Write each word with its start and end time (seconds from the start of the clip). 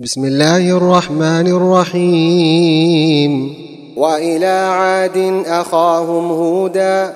بسم 0.00 0.24
الله 0.24 0.76
الرحمن 0.76 1.46
الرحيم. 1.46 3.54
وإلى 3.96 4.46
عاد 4.46 5.42
أخاهم 5.46 6.32
هودا 6.32 7.12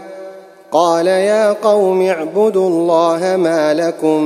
قال 0.72 1.06
يا 1.06 1.52
قوم 1.52 2.02
اعبدوا 2.02 2.68
الله 2.68 3.36
ما 3.36 3.74
لكم 3.74 4.22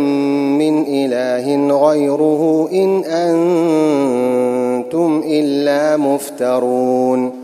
من 0.59 0.85
إله 0.89 1.79
غيره 1.79 2.69
إن 2.73 3.05
أنتم 3.05 5.23
إلا 5.27 5.97
مفترون. 5.97 7.44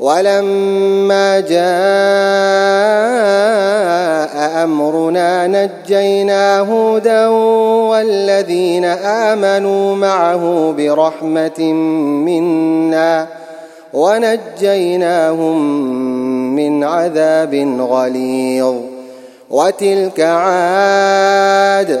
ولما 0.00 1.40
جاء 1.40 1.60
أمرنا 4.64 5.46
نجينا 5.46 6.58
هودا 6.58 7.26
والذين 7.90 8.84
آمنوا 8.84 9.96
معه 9.96 10.74
برحمة 10.78 11.72
منا 12.24 13.26
ونجيناهم 13.92 15.58
من 16.56 16.84
عذاب 16.84 17.54
غليظ. 17.80 18.74
وتلك 19.50 20.20
عاد 20.20 22.00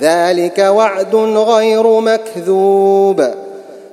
ذلك 0.00 0.58
وعد 0.58 1.14
غير 1.14 2.00
مكذوب. 2.00 3.26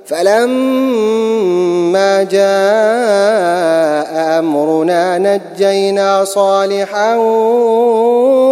فلما 0.06 2.22
جاء 2.22 4.38
أمرنا 4.38 5.18
نجينا 5.18 6.24
صالحا 6.24 7.16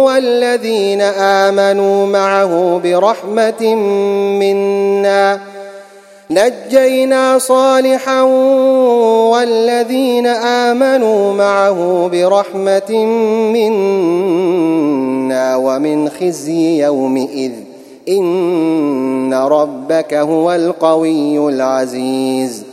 والذين 0.05 1.01
آمنوا 1.01 2.05
معه 2.05 2.81
برحمة 2.83 3.75
منا 4.39 5.39
نجينا 6.33 7.37
صالحا 7.37 8.21
والذين 9.31 10.27
آمنوا 10.27 11.33
معه 11.33 12.09
برحمة 12.13 13.05
منا 13.53 15.55
ومن 15.55 16.09
خزي 16.09 16.83
يومئذ. 16.83 17.51
إن 18.09 19.33
ربك 19.33 20.13
هو 20.13 20.51
القوي 20.51 21.49
العزيز. 21.49 22.63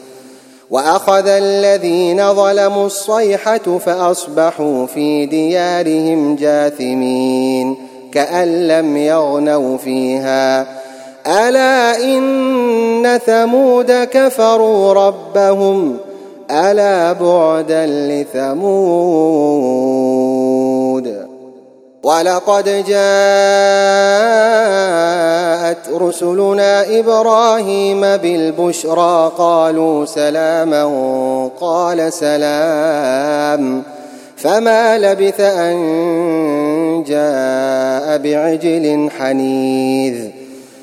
وأخذ 0.70 1.26
الذين 1.26 2.34
ظلموا 2.34 2.86
الصيحة 2.86 3.78
فأصبحوا 3.78 4.86
في 4.86 5.26
ديارهم 5.26 6.36
جاثمين 6.36 7.76
كأن 8.12 8.68
لم 8.68 8.96
يغنوا 8.96 9.78
فيها. 9.78 10.79
ألا 11.26 12.02
إن 12.04 13.18
ثمود 13.26 13.92
كفروا 13.92 14.92
ربهم؟ 14.92 15.96
ألا 16.50 17.12
بعدا 17.12 17.86
لثمود؟ 17.86 18.80
ولقد 22.02 22.64
جاءت 22.64 22.90
رسلنا 26.02 26.98
إبراهيم 26.98 28.00
بالبشرى 28.00 29.32
قالوا 29.38 30.04
سلاما 30.04 30.84
قال 31.60 32.12
سلام. 32.12 33.82
فما 34.36 34.98
لبث 34.98 35.40
أن 35.40 35.76
جاء 37.06 38.18
بعجل 38.18 39.10
حنيذ. 39.18 40.39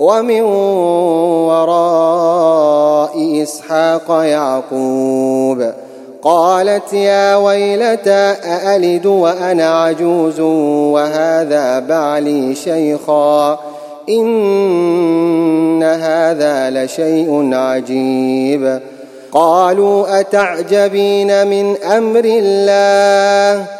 ومن 0.00 0.40
وراء 1.50 3.12
إسحاق 3.42 4.10
يعقوب 4.10 5.72
قالت 6.22 6.92
يا 6.92 7.36
ويلتى 7.36 8.34
أألد 8.44 9.06
وأنا 9.06 9.82
عجوز 9.82 10.40
وهذا 10.40 11.78
بعلي 11.78 12.54
شيخا 12.54 13.58
إن 14.08 15.82
هذا 15.82 16.70
لشيء 16.70 17.50
عجيب 17.54 18.80
قالوا 19.32 20.20
أتعجبين 20.20 21.46
من 21.46 21.76
أمر 21.76 22.22
الله 22.24 23.79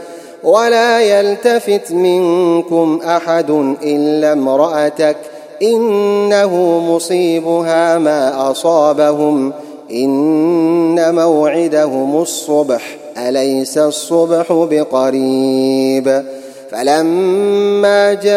ولا 0.43 1.01
يلتفت 1.01 1.91
منكم 1.91 2.99
أحد 3.05 3.49
إلا 3.83 4.33
امرأتك 4.33 5.17
إنه 5.61 6.79
مصيبها 6.79 7.97
ما 7.97 8.51
أصابهم. 8.51 9.53
إن 9.91 11.15
موعدهم 11.15 12.21
الصبح 12.21 12.81
أليس 13.17 13.77
الصبح 13.77 14.45
بقريب؟ 14.49 16.23
فلما 16.71 18.13
جاء 18.13 18.31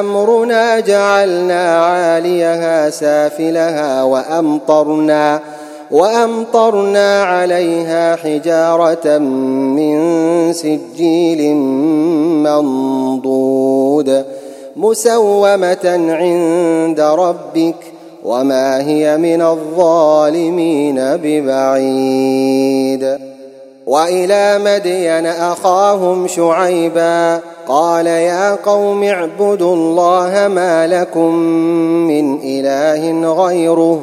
أمرنا 0.00 0.80
جعلنا 0.80 1.84
عاليها 1.84 2.90
سافلها 2.90 4.02
وأمطرنا. 4.02 5.40
وأمطرنا 5.90 7.22
عليها 7.22 8.16
حجارة 8.16 9.18
من 9.18 10.52
سجيل 10.52 11.54
منضود 12.44 14.24
مسومة 14.76 16.06
عند 16.10 17.00
ربك 17.00 17.74
وما 18.24 18.80
هي 18.80 19.16
من 19.16 19.42
الظالمين 19.42 21.00
ببعيد. 21.16 22.70
وإلى 23.86 24.58
مدين 24.64 25.26
أخاهم 25.26 26.26
شعيبا 26.26 27.40
قال 27.68 28.06
يا 28.06 28.54
قوم 28.54 29.02
اعبدوا 29.02 29.74
الله 29.74 30.48
ما 30.48 30.86
لكم 30.86 31.34
من 32.06 32.38
إله 32.44 33.32
غيره 33.32 34.02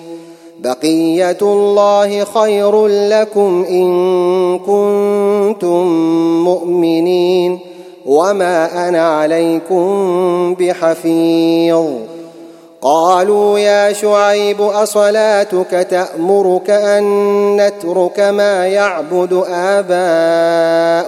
بقية 0.63 1.37
الله 1.41 2.23
خير 2.23 2.87
لكم 2.87 3.65
إن 3.69 4.59
كنتم 4.59 5.87
مؤمنين 6.43 7.59
وما 8.05 8.87
أنا 8.89 9.19
عليكم 9.19 10.55
بحفيظ. 10.59 11.85
قالوا 12.81 13.59
يا 13.59 13.93
شعيب 13.93 14.61
أصلاتك 14.61 15.87
تأمرك 15.89 16.69
أن 16.69 17.03
نترك 17.55 18.19
ما 18.19 18.67
يعبد 18.67 19.43
آباؤنا 19.49 20.99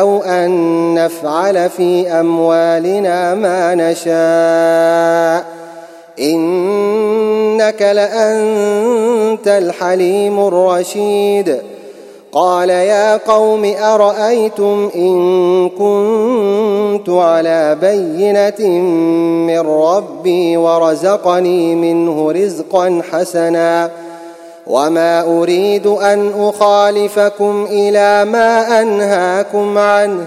أو 0.00 0.22
أن 0.22 0.50
نفعل 0.94 1.70
في 1.70 2.08
أموالنا 2.08 3.34
ما 3.34 3.74
نشاء 3.74 5.61
إنك 6.18 7.82
لأنت 7.82 9.48
الحليم 9.48 10.46
الرشيد. 10.46 11.58
قال 12.32 12.70
يا 12.70 13.16
قوم 13.16 13.64
أرأيتم 13.64 14.90
إن 14.94 15.68
كنت 15.68 17.08
على 17.08 17.76
بينة 17.80 18.68
من 19.46 19.60
ربي 19.60 20.56
ورزقني 20.56 21.74
منه 21.74 22.32
رزقا 22.32 23.02
حسنا 23.12 23.90
وما 24.66 25.22
أريد 25.22 25.86
أن 25.86 26.32
أخالفكم 26.38 27.66
إلى 27.70 28.24
ما 28.24 28.80
أنهاكم 28.82 29.78
عنه. 29.78 30.26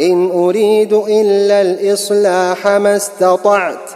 إن 0.00 0.30
أريد 0.30 0.92
إلا 0.92 1.60
الإصلاح 1.60 2.66
ما 2.66 2.96
استطعت. 2.96 3.95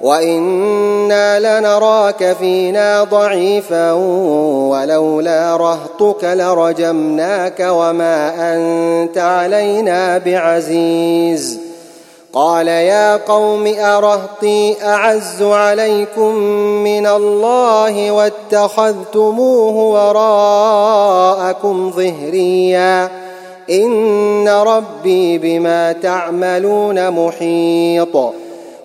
وأنا 0.00 1.60
لنراك 1.60 2.36
فينا 2.38 3.04
ضعيفا 3.04 3.92
ولولا 4.72 5.56
رهطك 5.56 6.24
لرجمناك 6.24 7.66
وما 7.70 8.34
انت 8.54 9.18
علينا 9.18 10.18
بعزيز 10.18 11.60
قال 12.32 12.68
يا 12.68 13.16
قوم 13.16 13.66
ارهطي 13.66 14.76
اعز 14.84 15.42
عليكم 15.42 16.34
من 16.84 17.06
الله 17.06 18.10
واتخذتموه 18.10 19.74
وراءكم 20.08 21.90
ظهريا 21.90 23.10
ان 23.70 24.48
ربي 24.48 25.38
بما 25.38 25.92
تعملون 25.92 27.10
محيط 27.10 28.16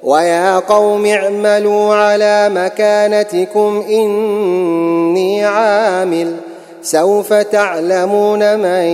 ويا 0.03 0.59
قوم 0.59 1.05
اعملوا 1.05 1.95
على 1.95 2.49
مكانتكم 2.49 3.83
إني 3.89 5.45
عامل. 5.45 6.35
سوف 6.83 7.33
تعلمون 7.33 8.59
من 8.59 8.85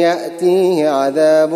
يأتيه 0.00 0.88
عذاب 0.88 1.50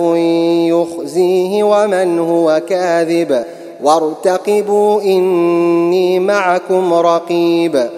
يخزيه 0.68 1.62
ومن 1.62 2.18
هو 2.18 2.62
كاذب. 2.68 3.44
وارتقبوا 3.82 5.02
إني 5.02 6.18
معكم 6.18 6.94
رقيب. 6.94 7.88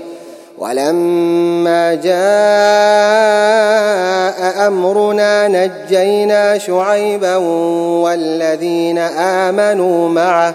ولما 0.59 1.95
جاء 1.95 2.17
أمرنا 4.67 5.49
نجينا 5.49 6.59
شعيبا 6.59 7.37
والذين 8.03 8.99
آمنوا 8.99 10.09
معه 10.09 10.55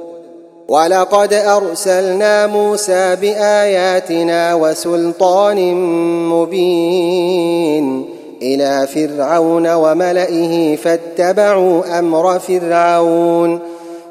ولقد 0.71 1.33
أرسلنا 1.33 2.47
موسى 2.47 3.15
بآياتنا 3.15 4.53
وسلطان 4.53 5.73
مبين 6.29 8.05
إلى 8.41 8.87
فرعون 8.87 9.73
وملئه 9.73 10.75
فاتبعوا 10.75 11.99
أمر 11.99 12.39
فرعون 12.39 13.59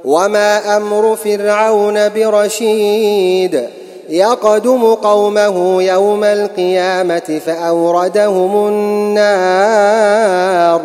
وما 0.05 0.77
أمر 0.77 1.17
فرعون 1.17 2.09
برشيد 2.09 3.67
يقدم 4.09 4.95
قومه 4.95 5.83
يوم 5.83 6.25
القيامة 6.25 7.41
فأوردهم 7.47 8.69
النار 8.69 10.81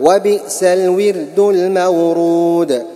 وبئس 0.00 0.62
الورد 0.62 1.38
المورود 1.38 2.95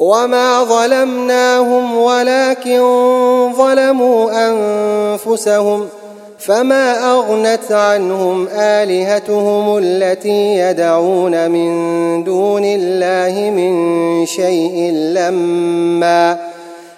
وما 0.00 0.64
ظلمناهم 0.64 1.96
ولكن 1.96 2.80
ظلموا 3.56 4.48
انفسهم 4.48 5.88
فما 6.38 7.12
اغنت 7.12 7.72
عنهم 7.72 8.48
الهتهم 8.52 9.78
التي 9.78 10.56
يدعون 10.58 11.50
من 11.50 11.70
دون 12.24 12.64
الله 12.64 13.50
من 13.50 14.26
شيء 14.26 14.92
لما 14.92 16.38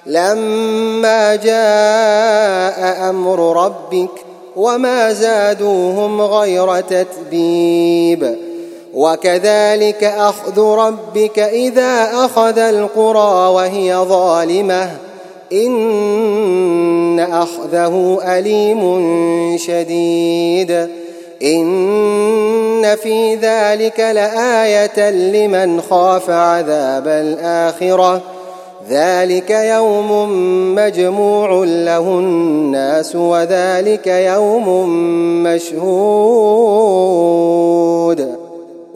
لما 0.06 1.36
جاء 1.36 3.10
أمر 3.10 3.64
ربك 3.64 4.10
وما 4.56 5.12
زادوهم 5.12 6.20
غير 6.20 6.80
تتبيب 6.80 8.36
وكذلك 8.94 10.04
أخذ 10.04 10.60
ربك 10.60 11.38
إذا 11.38 12.10
أخذ 12.14 12.58
القرى 12.58 13.52
وهي 13.52 13.96
ظالمة. 13.96 14.90
إن 15.52 17.20
أخذه 17.20 18.18
أليم 18.24 18.98
شديد. 19.58 20.88
إن 21.42 22.96
في 22.96 23.34
ذلك 23.34 24.00
لآية 24.00 25.10
لمن 25.10 25.80
خاف 25.80 26.30
عذاب 26.30 27.08
الآخرة. 27.08 28.20
ذلك 28.90 29.50
يوم 29.50 30.28
مجموع 30.74 31.64
له 31.64 31.98
الناس 31.98 33.16
وذلك 33.16 34.06
يوم 34.06 34.88
مشهود. 35.42 38.41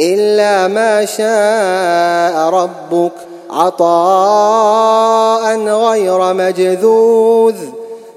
إلا 0.00 0.68
ما 0.68 1.04
شاء 1.04 2.50
ربك. 2.50 3.12
عطاء 3.50 5.58
غير 5.58 6.34
مجذوذ. 6.34 7.54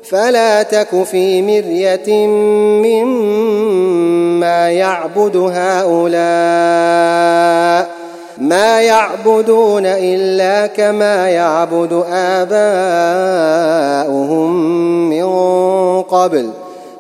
فلا 0.10 0.64
تك 0.64 1.04
في 1.04 1.42
مرية 1.42 2.28
مما 2.88 4.72
يعبد 4.72 5.38
هؤلاء. 5.38 6.22
ما 8.38 8.82
يعبدون 8.82 9.86
إلا 9.86 10.68
كما 10.68 11.30
يعبد 11.30 12.04
آباؤهم 12.12 12.70
من 15.10 15.26
قبل. 16.02 16.50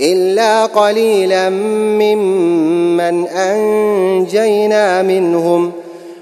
إلا 0.00 0.66
قليلا 0.66 1.50
ممن 1.50 3.26
أنجينا 3.28 5.02
منهم 5.02 5.72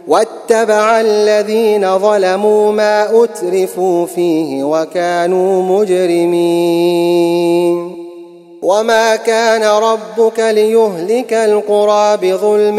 واتبع 0.08 1.00
الذين 1.00 1.98
ظلموا 1.98 2.72
ما 2.72 3.24
أترفوا 3.24 4.06
فيه 4.06 4.64
وكانوا 4.64 5.80
مجرمين. 5.80 7.14
وما 8.62 9.16
كان 9.16 9.62
ربك 9.62 10.40
ليهلك 10.40 11.32
القرى 11.32 12.16
بظلم 12.16 12.78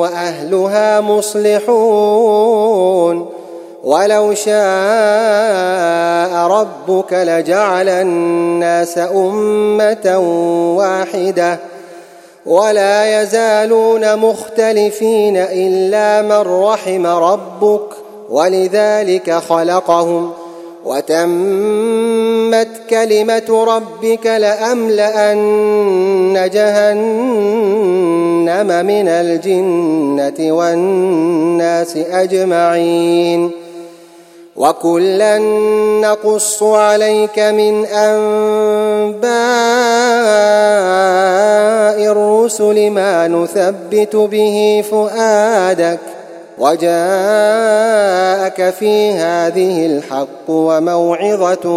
وأهلها 0.00 1.00
مصلحون. 1.00 2.56
ولو 3.86 4.34
شاء 4.34 4.56
ربك 6.46 7.12
لجعل 7.12 7.88
الناس 7.88 8.98
أمة 8.98 10.18
واحدة 10.76 11.58
ولا 12.46 13.22
يزالون 13.22 14.16
مختلفين 14.16 15.36
إلا 15.36 16.22
من 16.22 16.62
رحم 16.62 17.06
ربك 17.06 17.88
ولذلك 18.30 19.32
خلقهم 19.32 20.32
وتمت 20.84 22.68
كلمة 22.90 23.64
ربك 23.64 24.26
لأملأن 24.26 25.40
جهنم 26.52 27.06
من 28.86 29.08
الجنة 29.08 30.52
والناس 30.52 31.96
أجمعين 31.96 33.65
وكلا 34.56 35.38
نقص 36.00 36.62
عليك 36.62 37.38
من 37.38 37.86
أنباء 37.86 39.26
الرسل 42.12 42.90
ما 42.90 43.28
نثبت 43.28 44.16
به 44.16 44.84
فؤادك 44.90 45.98
ۖ 46.12 46.16
وجاءك 46.58 46.90
في 48.70 49.12
هذه 49.12 49.86
الحق 49.86 50.48
وموعظة 50.48 51.70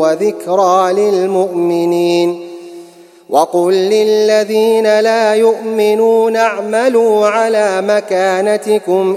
وذكرى 0.00 0.92
للمؤمنين 0.92 2.48
وقل 3.30 3.72
للذين 3.72 5.00
لا 5.00 5.34
يؤمنون 5.34 6.36
اعملوا 6.36 7.26
على 7.26 7.82
مكانتكم 7.82 9.16